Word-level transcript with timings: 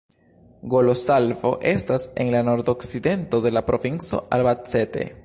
Golosalvo 0.71 1.51
estas 1.73 2.09
en 2.15 2.31
la 2.37 2.41
nordokcidento 2.41 3.39
de 3.41 3.51
la 3.57 3.65
provinco 3.67 4.27
Albacete. 4.31 5.11